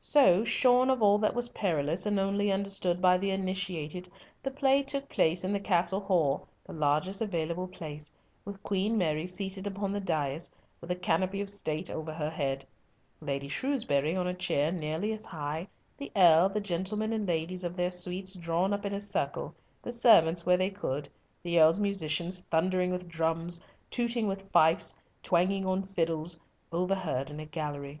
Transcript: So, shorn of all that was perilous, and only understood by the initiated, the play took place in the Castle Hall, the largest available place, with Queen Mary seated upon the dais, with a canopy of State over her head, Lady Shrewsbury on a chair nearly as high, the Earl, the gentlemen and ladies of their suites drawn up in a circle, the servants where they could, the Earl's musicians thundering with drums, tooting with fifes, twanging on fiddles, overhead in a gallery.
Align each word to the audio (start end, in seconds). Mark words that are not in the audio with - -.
So, 0.00 0.44
shorn 0.44 0.88
of 0.88 1.02
all 1.02 1.18
that 1.18 1.34
was 1.34 1.50
perilous, 1.50 2.06
and 2.06 2.18
only 2.18 2.50
understood 2.50 3.02
by 3.02 3.18
the 3.18 3.30
initiated, 3.30 4.08
the 4.42 4.50
play 4.50 4.82
took 4.82 5.10
place 5.10 5.44
in 5.44 5.52
the 5.52 5.60
Castle 5.60 6.00
Hall, 6.00 6.48
the 6.66 6.72
largest 6.72 7.20
available 7.20 7.68
place, 7.68 8.10
with 8.46 8.62
Queen 8.62 8.96
Mary 8.96 9.26
seated 9.26 9.66
upon 9.66 9.92
the 9.92 10.00
dais, 10.00 10.50
with 10.80 10.90
a 10.90 10.94
canopy 10.96 11.42
of 11.42 11.50
State 11.50 11.90
over 11.90 12.14
her 12.14 12.30
head, 12.30 12.64
Lady 13.20 13.46
Shrewsbury 13.46 14.16
on 14.16 14.26
a 14.26 14.32
chair 14.32 14.72
nearly 14.72 15.12
as 15.12 15.26
high, 15.26 15.68
the 15.98 16.10
Earl, 16.16 16.48
the 16.48 16.62
gentlemen 16.62 17.12
and 17.12 17.28
ladies 17.28 17.62
of 17.62 17.76
their 17.76 17.90
suites 17.90 18.32
drawn 18.32 18.72
up 18.72 18.86
in 18.86 18.94
a 18.94 19.02
circle, 19.02 19.54
the 19.82 19.92
servants 19.92 20.46
where 20.46 20.56
they 20.56 20.70
could, 20.70 21.10
the 21.42 21.60
Earl's 21.60 21.78
musicians 21.78 22.42
thundering 22.50 22.90
with 22.90 23.06
drums, 23.06 23.62
tooting 23.90 24.28
with 24.28 24.50
fifes, 24.50 24.98
twanging 25.22 25.66
on 25.66 25.82
fiddles, 25.82 26.40
overhead 26.72 27.30
in 27.30 27.38
a 27.38 27.44
gallery. 27.44 28.00